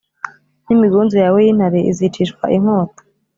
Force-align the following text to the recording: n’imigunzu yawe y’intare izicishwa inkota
n’imigunzu 0.65 1.15
yawe 1.23 1.39
y’intare 1.45 1.79
izicishwa 1.91 2.45
inkota 2.55 3.01